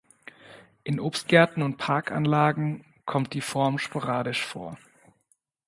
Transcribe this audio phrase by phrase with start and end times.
[0.83, 4.79] In Obstgärten und Parkanlagen kommt die Form sporadisch vor.